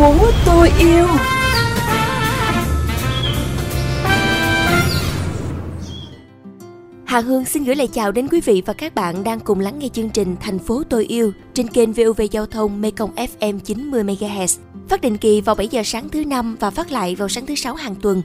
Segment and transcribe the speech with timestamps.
[0.00, 0.14] phố
[0.46, 1.06] tôi yêu
[7.04, 9.78] Hà Hương xin gửi lời chào đến quý vị và các bạn đang cùng lắng
[9.78, 14.04] nghe chương trình Thành phố tôi yêu trên kênh VOV Giao thông Mekong FM 90
[14.04, 14.58] MHz.
[14.88, 17.54] Phát định kỳ vào 7 giờ sáng thứ năm và phát lại vào sáng thứ
[17.54, 18.22] sáu hàng tuần.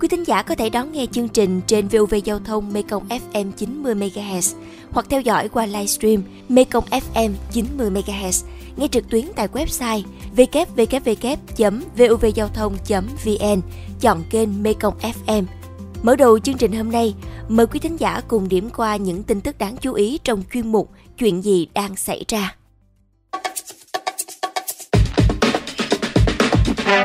[0.00, 3.52] Quý thính giả có thể đón nghe chương trình trên VOV Giao thông Mekong FM
[3.52, 4.54] 90 MHz
[4.90, 8.44] hoặc theo dõi qua livestream Mekong FM 90 MHz
[8.76, 10.02] nghe trực tuyến tại website
[10.36, 13.60] www.vovgiao thông.vn,
[14.00, 15.44] chọn kênh Mekong FM.
[16.02, 17.14] Mở đầu chương trình hôm nay,
[17.48, 20.72] mời quý thính giả cùng điểm qua những tin tức đáng chú ý trong chuyên
[20.72, 22.56] mục Chuyện gì đang xảy ra.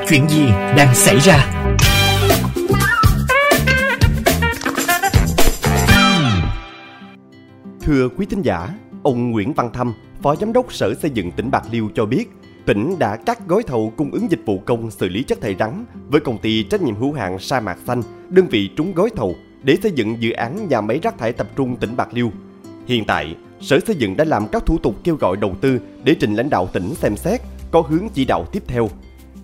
[0.10, 0.46] Chuyện gì
[0.78, 1.68] đang xảy ra?
[7.82, 8.70] Thưa quý thính giả,
[9.04, 12.32] ông Nguyễn Văn Thâm, Phó Giám đốc Sở Xây dựng tỉnh Bạc Liêu cho biết,
[12.66, 15.86] tỉnh đã cắt gói thầu cung ứng dịch vụ công xử lý chất thải rắn
[16.10, 19.36] với công ty trách nhiệm hữu hạn Sa mạc xanh, đơn vị trúng gói thầu
[19.64, 22.32] để xây dựng dự án nhà máy rác thải tập trung tỉnh Bạc Liêu.
[22.86, 26.16] Hiện tại, Sở Xây dựng đã làm các thủ tục kêu gọi đầu tư để
[26.20, 28.90] trình lãnh đạo tỉnh xem xét, có hướng chỉ đạo tiếp theo.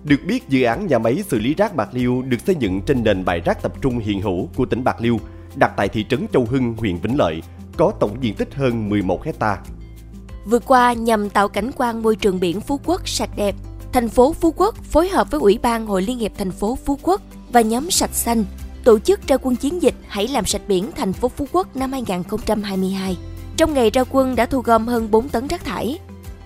[0.04, 3.04] Được biết, dự án nhà máy xử lý rác Bạc Liêu được xây dựng trên
[3.04, 5.20] nền bãi rác tập trung hiện hữu của tỉnh Bạc Liêu,
[5.56, 7.42] đặt tại thị trấn Châu Hưng, huyện Vĩnh Lợi,
[7.78, 9.58] có tổng diện tích hơn 11 hecta.
[10.44, 13.54] Vừa qua, nhằm tạo cảnh quan môi trường biển Phú Quốc sạch đẹp,
[13.92, 16.98] thành phố Phú Quốc phối hợp với Ủy ban Hội Liên hiệp thành phố Phú
[17.02, 17.20] Quốc
[17.52, 18.44] và nhóm Sạch Xanh
[18.84, 21.92] tổ chức ra quân chiến dịch Hãy làm sạch biển thành phố Phú Quốc năm
[21.92, 23.16] 2022.
[23.56, 25.98] Trong ngày ra quân đã thu gom hơn 4 tấn rác thải.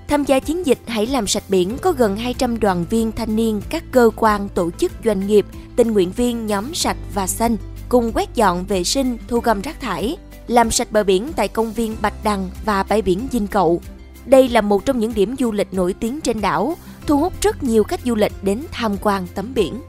[0.08, 3.62] Tham gia chiến dịch Hãy làm sạch biển có gần 200 đoàn viên thanh niên
[3.70, 7.56] các cơ quan, tổ chức doanh nghiệp, tình nguyện viên nhóm sạch và xanh
[7.88, 11.72] cùng quét dọn vệ sinh, thu gom rác thải, làm sạch bờ biển tại công
[11.72, 13.80] viên Bạch Đằng và bãi biển Dinh Cậu.
[14.26, 16.76] Đây là một trong những điểm du lịch nổi tiếng trên đảo,
[17.06, 19.80] thu hút rất nhiều khách du lịch đến tham quan tắm biển.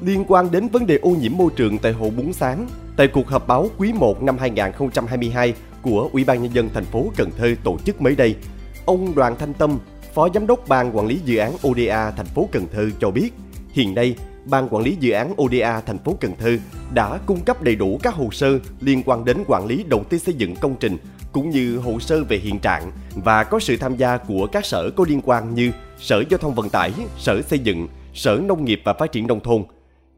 [0.00, 3.28] Liên quan đến vấn đề ô nhiễm môi trường tại hồ Bún Sáng, tại cuộc
[3.28, 7.54] họp báo quý 1 năm 2022 của Ủy ban nhân dân thành phố Cần Thơ
[7.64, 8.36] tổ chức mới đây,
[8.84, 9.78] ông Đoàn Thanh Tâm,
[10.14, 13.30] Phó Giám đốc Ban Quản lý Dự án ODA thành phố Cần Thơ cho biết,
[13.72, 14.14] hiện nay
[14.44, 16.56] Ban Quản lý Dự án ODA thành phố Cần Thơ
[16.94, 20.18] đã cung cấp đầy đủ các hồ sơ liên quan đến quản lý đầu tư
[20.18, 20.96] xây dựng công trình
[21.32, 24.90] cũng như hồ sơ về hiện trạng và có sự tham gia của các sở
[24.90, 28.80] có liên quan như Sở Giao thông Vận tải, Sở Xây dựng, Sở Nông nghiệp
[28.84, 29.64] và Phát triển Nông thôn.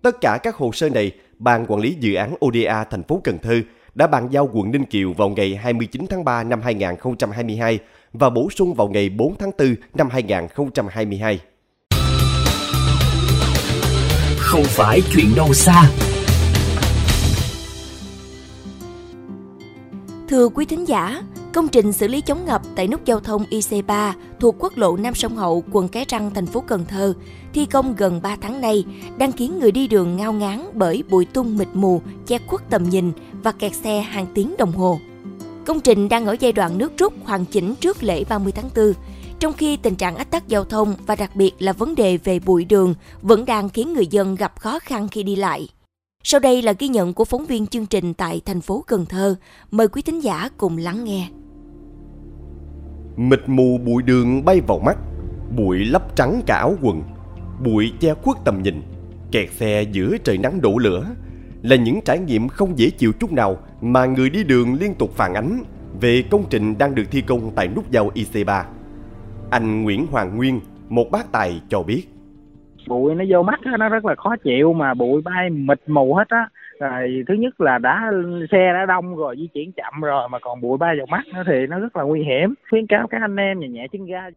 [0.02, 3.38] Tất cả các hồ sơ này, Ban Quản lý Dự án ODA thành phố Cần
[3.38, 3.60] Thơ
[3.94, 7.78] đã bàn giao quận Ninh Kiều vào ngày 29 tháng 3 năm 2022
[8.12, 11.40] và bổ sung vào ngày 4 tháng 4 năm 2022.
[14.52, 15.90] Không phải chuyện đâu xa.
[20.28, 24.12] Thưa quý thính giả, công trình xử lý chống ngập tại nút giao thông IC3
[24.40, 27.14] thuộc quốc lộ Nam Sông Hậu, quận Cái Răng, thành phố Cần Thơ,
[27.54, 28.84] thi công gần 3 tháng nay,
[29.18, 32.88] đang khiến người đi đường ngao ngán bởi bụi tung mịt mù, che khuất tầm
[32.88, 33.12] nhìn
[33.42, 35.00] và kẹt xe hàng tiếng đồng hồ.
[35.66, 38.92] Công trình đang ở giai đoạn nước rút hoàn chỉnh trước lễ 30 tháng 4,
[39.42, 42.38] trong khi tình trạng ách tắc giao thông và đặc biệt là vấn đề về
[42.38, 45.68] bụi đường vẫn đang khiến người dân gặp khó khăn khi đi lại.
[46.24, 49.34] Sau đây là ghi nhận của phóng viên chương trình tại thành phố Cần Thơ.
[49.70, 51.28] Mời quý thính giả cùng lắng nghe.
[53.16, 54.98] Mịt mù bụi đường bay vào mắt,
[55.56, 57.02] bụi lấp trắng cả áo quần,
[57.64, 58.82] bụi che khuất tầm nhìn,
[59.30, 61.06] kẹt xe giữa trời nắng đổ lửa
[61.62, 65.12] là những trải nghiệm không dễ chịu chút nào mà người đi đường liên tục
[65.16, 65.64] phản ánh
[66.00, 68.64] về công trình đang được thi công tại nút giao IC3.
[69.52, 72.02] Anh Nguyễn Hoàng Nguyên, một bác tài cho biết.
[72.88, 76.28] Bụi nó vô mắt nó rất là khó chịu mà bụi bay mịt mù hết
[76.28, 76.48] á.
[76.80, 78.10] Rồi thứ nhất là đã
[78.52, 81.42] xe đã đông rồi di chuyển chậm rồi mà còn bụi bay vào mắt nữa
[81.46, 82.54] thì nó rất là nguy hiểm.
[82.70, 84.28] Khuyến cáo các anh em nhẹ nhẹ chân ga.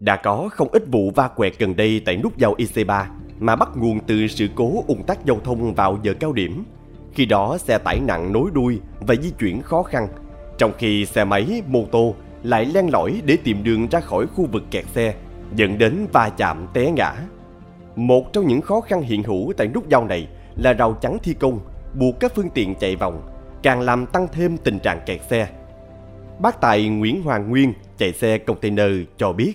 [0.00, 3.04] Đã có không ít vụ va quẹt gần đây tại nút giao IC3
[3.40, 6.64] mà bắt nguồn từ sự cố ủng tắc giao thông vào giờ cao điểm.
[7.12, 10.08] Khi đó xe tải nặng nối đuôi và di chuyển khó khăn,
[10.58, 14.46] trong khi xe máy, mô tô lại len lỏi để tìm đường ra khỏi khu
[14.52, 15.14] vực kẹt xe,
[15.54, 17.12] dẫn đến va chạm té ngã.
[17.96, 21.34] Một trong những khó khăn hiện hữu tại nút giao này là rào chắn thi
[21.40, 21.60] công,
[22.00, 23.22] buộc các phương tiện chạy vòng,
[23.62, 25.48] càng làm tăng thêm tình trạng kẹt xe.
[26.40, 29.52] Bác Tài Nguyễn Hoàng Nguyên chạy xe container cho biết.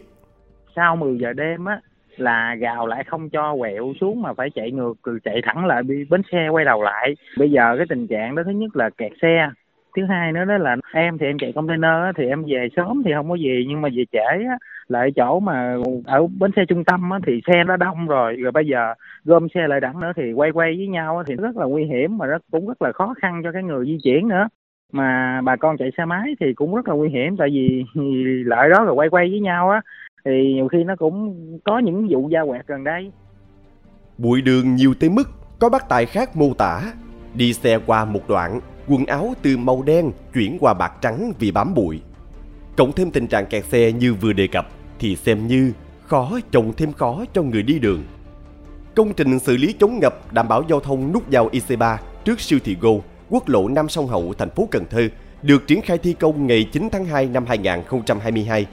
[0.76, 1.82] Sau 10 giờ đêm á,
[2.18, 5.84] là gào lại không cho quẹo xuống mà phải chạy ngược từ chạy thẳng lại
[6.10, 9.12] bến xe quay đầu lại bây giờ cái tình trạng đó thứ nhất là kẹt
[9.22, 9.50] xe
[9.95, 13.12] thứ hai nữa đó là em thì em chạy container thì em về sớm thì
[13.16, 14.57] không có gì nhưng mà về trễ á
[14.88, 15.75] lại chỗ mà
[16.06, 18.36] ở bến xe trung tâm á, thì xe nó đông rồi.
[18.36, 18.94] Rồi bây giờ
[19.24, 21.86] gom xe lại đẳng nữa thì quay quay với nhau á, thì rất là nguy
[21.86, 24.48] hiểm mà rất cũng rất là khó khăn cho cái người di chuyển nữa.
[24.92, 27.84] Mà bà con chạy xe máy thì cũng rất là nguy hiểm tại vì
[28.46, 29.81] lại đó rồi quay quay với nhau á
[30.25, 33.12] thì nhiều khi nó cũng có những vụ da quẹt gần đây.
[34.18, 35.24] Bụi đường nhiều tới mức
[35.60, 36.81] có bác tài khác mô tả
[37.36, 41.52] đi xe qua một đoạn quần áo từ màu đen chuyển qua bạc trắng vì
[41.52, 42.02] bám bụi.
[42.78, 44.68] Cộng thêm tình trạng kẹt xe như vừa đề cập
[45.00, 45.72] thì xem như
[46.08, 48.04] khó chồng thêm khó cho người đi đường.
[48.96, 52.60] Công trình xử lý chống ngập đảm bảo giao thông nút giao IC3 trước siêu
[52.64, 52.90] thị Go,
[53.30, 55.08] quốc lộ Nam Sông Hậu, thành phố Cần Thơ,
[55.42, 58.66] được triển khai thi công ngày 9 tháng 2 năm 2022.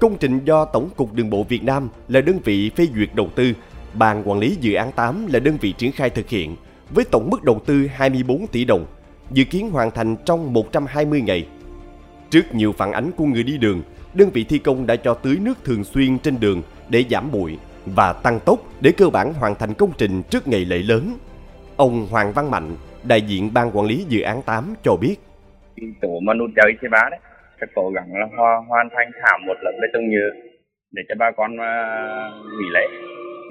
[0.00, 3.28] Công trình do Tổng cục Đường bộ Việt Nam là đơn vị phê duyệt đầu
[3.34, 3.52] tư,
[3.94, 6.56] Ban quản lý dự án 8 là đơn vị triển khai thực hiện,
[6.90, 8.86] với tổng mức đầu tư 24 tỷ đồng,
[9.30, 11.48] dự kiến hoàn thành trong 120 ngày.
[12.30, 13.82] Trước nhiều phản ánh của người đi đường,
[14.14, 17.58] đơn vị thi công đã cho tưới nước thường xuyên trên đường để giảm bụi
[17.86, 21.02] và tăng tốc để cơ bản hoàn thành công trình trước ngày lễ lớn.
[21.76, 22.76] Ông Hoàng Văn Mạnh,
[23.08, 25.16] đại diện ban quản lý dự án 8 cho biết.
[26.00, 27.20] Tổ mà nút chơi C3 đấy,
[27.60, 28.26] sẽ cố gắng là
[28.68, 30.30] hoàn thành thảm một lần bê tông nhựa
[30.92, 31.72] để cho bà con à,
[32.58, 32.86] nghỉ lễ.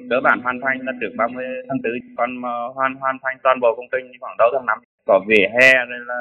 [0.10, 2.30] Cơ bản hoàn thành là trước 30 tháng 4, còn
[2.76, 6.00] hoàn hoàn thành toàn bộ công trình khoảng đầu tháng 5 có vỉa hè đây
[6.06, 6.20] là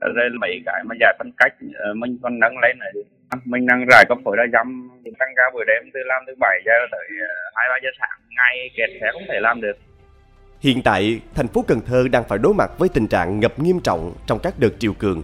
[0.00, 2.92] đây là mấy cái mà giải phân cách ờ, mình còn nâng lên này
[3.44, 6.62] mình đang rải cấp phổi ra dăm tăng ca buổi đêm từ làm từ 7
[6.66, 9.76] giờ tới ờ, hai ba giờ sáng ngày kẹt xe không thể làm được
[10.60, 13.80] Hiện tại, thành phố Cần Thơ đang phải đối mặt với tình trạng ngập nghiêm
[13.80, 15.22] trọng trong các đợt triều cường.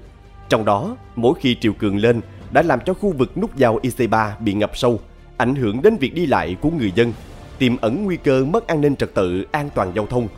[0.49, 2.21] Trong đó, mỗi khi triều cường lên
[2.53, 5.01] đã làm cho khu vực nút giao IC3 bị ngập sâu,
[5.37, 7.13] ảnh hưởng đến việc đi lại của người dân,
[7.59, 10.29] tiềm ẩn nguy cơ mất an ninh trật tự, an toàn giao thông.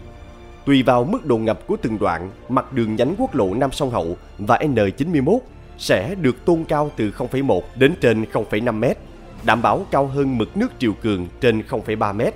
[0.66, 3.90] Tùy vào mức độ ngập của từng đoạn, mặt đường nhánh quốc lộ Nam Sông
[3.90, 5.38] Hậu và N91
[5.78, 8.98] sẽ được tôn cao từ 0,1 đến trên 0,5 mét,
[9.44, 12.34] đảm bảo cao hơn mực nước triều cường trên 0,3 mét,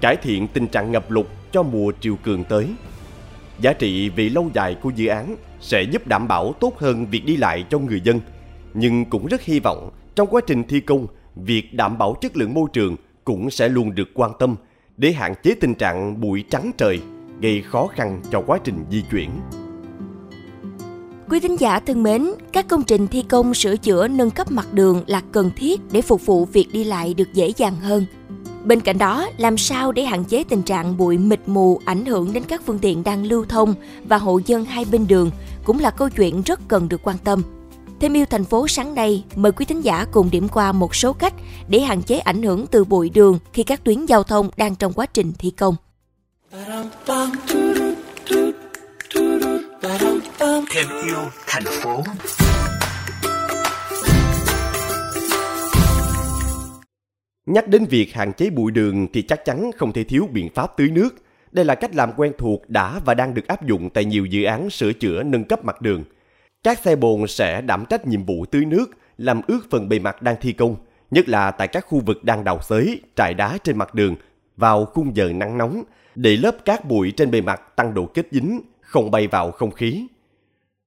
[0.00, 2.66] cải thiện tình trạng ngập lụt cho mùa triều cường tới.
[3.60, 7.24] Giá trị vì lâu dài của dự án sẽ giúp đảm bảo tốt hơn việc
[7.24, 8.20] đi lại cho người dân,
[8.74, 12.54] nhưng cũng rất hy vọng trong quá trình thi công, việc đảm bảo chất lượng
[12.54, 14.56] môi trường cũng sẽ luôn được quan tâm
[14.96, 17.00] để hạn chế tình trạng bụi trắng trời
[17.40, 19.30] gây khó khăn cho quá trình di chuyển.
[21.30, 24.72] Quý thính giả thân mến, các công trình thi công sửa chữa nâng cấp mặt
[24.72, 28.04] đường là cần thiết để phục vụ việc đi lại được dễ dàng hơn.
[28.64, 32.32] Bên cạnh đó, làm sao để hạn chế tình trạng bụi mịt mù ảnh hưởng
[32.32, 33.74] đến các phương tiện đang lưu thông
[34.04, 35.30] và hộ dân hai bên đường
[35.64, 37.42] cũng là câu chuyện rất cần được quan tâm.
[38.00, 41.12] Thêm yêu thành phố sáng nay, mời quý thính giả cùng điểm qua một số
[41.12, 41.34] cách
[41.68, 44.92] để hạn chế ảnh hưởng từ bụi đường khi các tuyến giao thông đang trong
[44.92, 45.74] quá trình thi công.
[46.50, 46.64] Thêm
[51.04, 51.16] yêu
[51.46, 52.02] thành phố
[57.46, 60.76] Nhắc đến việc hạn chế bụi đường thì chắc chắn không thể thiếu biện pháp
[60.76, 61.08] tưới nước.
[61.52, 64.44] Đây là cách làm quen thuộc đã và đang được áp dụng tại nhiều dự
[64.44, 66.04] án sửa chữa nâng cấp mặt đường.
[66.62, 70.22] Các xe bồn sẽ đảm trách nhiệm vụ tưới nước, làm ướt phần bề mặt
[70.22, 70.76] đang thi công,
[71.10, 74.16] nhất là tại các khu vực đang đào xới, trải đá trên mặt đường
[74.58, 75.82] vào khung giờ nắng nóng,
[76.14, 79.70] để lớp cát bụi trên bề mặt tăng độ kết dính, không bay vào không
[79.70, 80.06] khí.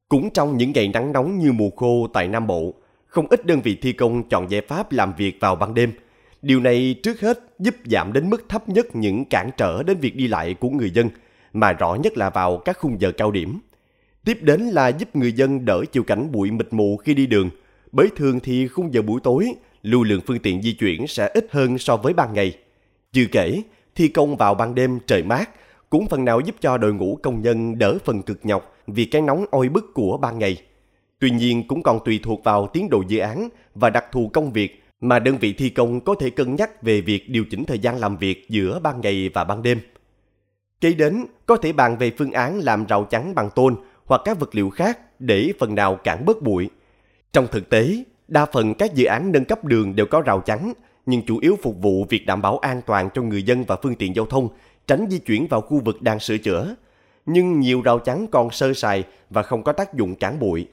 [0.09, 2.73] Cũng trong những ngày nắng nóng như mùa khô tại Nam Bộ,
[3.07, 5.91] không ít đơn vị thi công chọn giải pháp làm việc vào ban đêm.
[6.41, 10.15] Điều này trước hết giúp giảm đến mức thấp nhất những cản trở đến việc
[10.15, 11.09] đi lại của người dân,
[11.53, 13.59] mà rõ nhất là vào các khung giờ cao điểm.
[14.25, 17.49] Tiếp đến là giúp người dân đỡ chịu cảnh bụi mịt mù khi đi đường,
[17.91, 21.47] bởi thường thì khung giờ buổi tối, lưu lượng phương tiện di chuyển sẽ ít
[21.51, 22.57] hơn so với ban ngày.
[23.13, 23.61] Chưa kể,
[23.95, 25.49] thi công vào ban đêm trời mát
[25.89, 29.21] cũng phần nào giúp cho đội ngũ công nhân đỡ phần cực nhọc vì cái
[29.21, 30.61] nóng oi bức của ban ngày.
[31.19, 34.53] Tuy nhiên cũng còn tùy thuộc vào tiến độ dự án và đặc thù công
[34.53, 37.79] việc mà đơn vị thi công có thể cân nhắc về việc điều chỉnh thời
[37.79, 39.79] gian làm việc giữa ban ngày và ban đêm.
[40.81, 43.75] Kế đến, có thể bàn về phương án làm rào chắn bằng tôn
[44.05, 46.69] hoặc các vật liệu khác để phần nào cản bớt bụi.
[47.33, 50.73] Trong thực tế, đa phần các dự án nâng cấp đường đều có rào chắn,
[51.05, 53.95] nhưng chủ yếu phục vụ việc đảm bảo an toàn cho người dân và phương
[53.95, 54.49] tiện giao thông,
[54.87, 56.75] tránh di chuyển vào khu vực đang sửa chữa.
[57.25, 60.67] Nhưng nhiều rào chắn còn sơ sài và không có tác dụng cản bụi.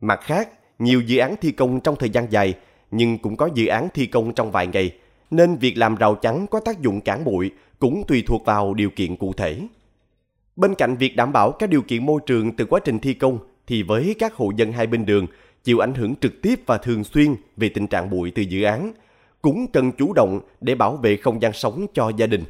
[0.00, 2.54] Mặt khác, nhiều dự án thi công trong thời gian dài,
[2.90, 4.90] nhưng cũng có dự án thi công trong vài ngày,
[5.30, 8.90] nên việc làm rào chắn có tác dụng cản bụi cũng tùy thuộc vào điều
[8.90, 9.60] kiện cụ thể.
[10.56, 13.38] Bên cạnh việc đảm bảo các điều kiện môi trường từ quá trình thi công,
[13.66, 15.26] thì với các hộ dân hai bên đường
[15.64, 18.92] chịu ảnh hưởng trực tiếp và thường xuyên về tình trạng bụi từ dự án,
[19.42, 22.44] cũng cần chủ động để bảo vệ không gian sống cho gia đình.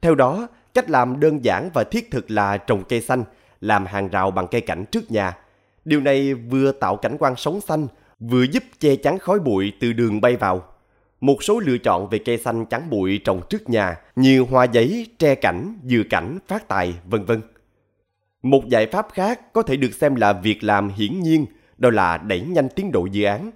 [0.00, 3.24] Theo đó, cách làm đơn giản và thiết thực là trồng cây xanh,
[3.60, 5.36] làm hàng rào bằng cây cảnh trước nhà.
[5.84, 7.86] Điều này vừa tạo cảnh quan sống xanh,
[8.20, 10.64] vừa giúp che chắn khói bụi từ đường bay vào.
[11.20, 15.06] Một số lựa chọn về cây xanh chắn bụi trồng trước nhà như hoa giấy,
[15.18, 17.42] tre cảnh, dừa cảnh, phát tài, vân vân.
[18.42, 21.46] Một giải pháp khác có thể được xem là việc làm hiển nhiên,
[21.78, 23.50] đó là đẩy nhanh tiến độ dự án.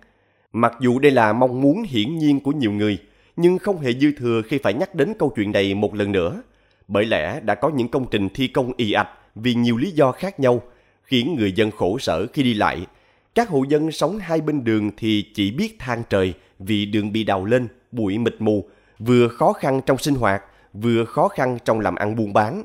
[0.57, 2.99] Mặc dù đây là mong muốn hiển nhiên của nhiều người,
[3.37, 6.43] nhưng không hề dư thừa khi phải nhắc đến câu chuyện này một lần nữa.
[6.89, 10.13] Bởi lẽ đã có những công trình thi công ì ạch vì nhiều lý do
[10.13, 10.63] khác nhau,
[11.03, 12.87] khiến người dân khổ sở khi đi lại.
[13.35, 17.25] Các hộ dân sống hai bên đường thì chỉ biết than trời vì đường bị
[17.25, 21.81] đào lên, bụi mịt mù, vừa khó khăn trong sinh hoạt, vừa khó khăn trong
[21.81, 22.63] làm ăn buôn bán.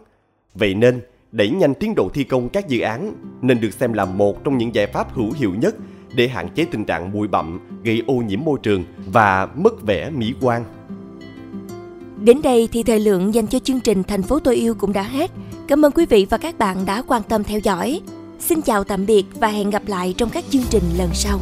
[0.53, 4.05] Vậy nên, đẩy nhanh tiến độ thi công các dự án nên được xem là
[4.05, 5.75] một trong những giải pháp hữu hiệu nhất
[6.15, 10.09] để hạn chế tình trạng bụi bặm, gây ô nhiễm môi trường và mất vẻ
[10.09, 10.63] mỹ quan.
[12.17, 15.03] Đến đây thì thời lượng dành cho chương trình Thành phố tôi yêu cũng đã
[15.03, 15.31] hết.
[15.67, 18.01] Cảm ơn quý vị và các bạn đã quan tâm theo dõi.
[18.39, 21.39] Xin chào tạm biệt và hẹn gặp lại trong các chương trình lần sau.